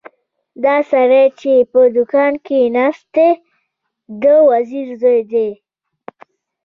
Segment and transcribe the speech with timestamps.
[0.63, 3.31] دا سړی چې په دوکان کې ناست دی
[4.23, 5.49] د وزیر زوی دی.